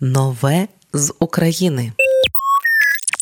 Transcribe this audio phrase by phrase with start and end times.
[0.00, 1.92] нове з України.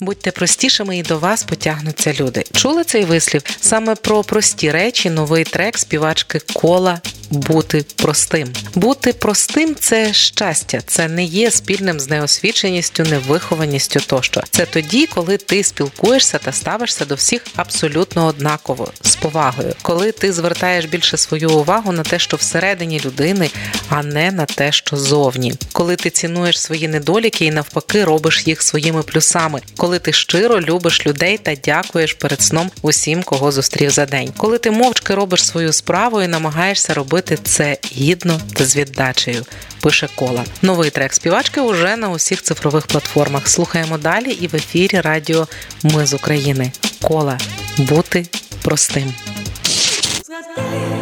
[0.01, 2.45] Будьте простішими і до вас потягнуться люди.
[2.53, 3.43] Чули цей вислів?
[3.61, 7.01] Саме про прості речі новий трек співачки кола
[7.31, 8.49] бути простим.
[8.75, 14.43] Бути простим це щастя, це не є спільним з неосвіченістю, невихованістю тощо.
[14.51, 20.33] Це тоді, коли ти спілкуєшся та ставишся до всіх абсолютно однаково, з повагою, коли ти
[20.33, 23.51] звертаєш більше свою увагу на те, що всередині людини,
[23.89, 28.63] а не на те, що зовні, коли ти цінуєш свої недоліки і навпаки робиш їх
[28.63, 34.07] своїми плюсами, коли ти щиро любиш людей та дякуєш перед сном усім, кого зустрів за
[34.07, 38.77] день, коли ти мовчки робиш свою справу і намагаєшся робити робити це гідно та з
[38.77, 39.45] віддачею.
[39.81, 40.45] Пише кола.
[40.63, 43.49] Новий трек співачки уже на усіх цифрових платформах.
[43.49, 45.47] Слухаємо далі і в ефірі радіо
[45.83, 46.73] Ми з України.
[47.03, 47.39] Кола
[47.79, 48.27] бути
[48.63, 49.15] простим.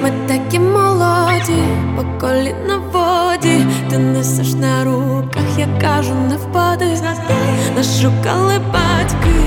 [0.02, 1.62] Ми такі молоді,
[1.96, 6.87] по коліна воді, ти несеш на руках, я кажу, не впади.
[7.76, 9.40] Нас шукали батьки,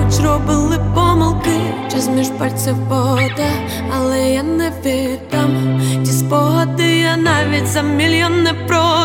[2.71, 3.49] вода,
[3.95, 5.81] але я не віддам.
[6.05, 9.04] Ті спогади я навіть за мільйон не продам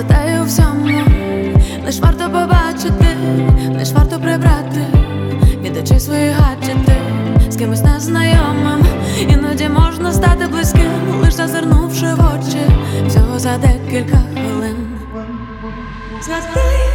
[0.00, 0.86] Простотаю всьому,
[1.84, 3.16] лиш варто побачити,
[3.78, 4.86] лиш варто прибрати
[5.62, 6.96] від свої гаджети
[7.50, 8.86] з кимось незнайомим,
[9.28, 12.60] іноді можна стати близьким, лиш зазирнувши в очі
[13.08, 14.76] всього за декілька хвилин.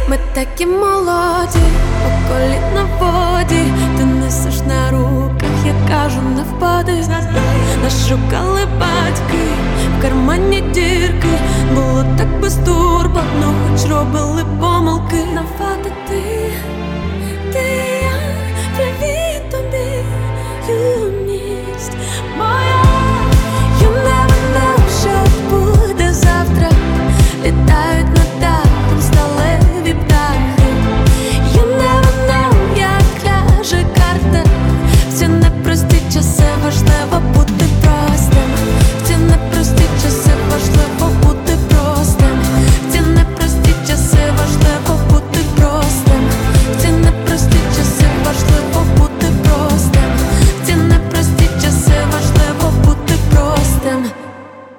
[0.08, 1.58] Ми такі молоді,
[2.02, 2.86] по коліна
[13.96, 15.24] робили помилки.
[15.34, 16.52] Навати ти,
[17.52, 17.64] ти
[18.02, 18.12] я,
[18.76, 20.04] привіт тобі,
[20.68, 21.96] юність.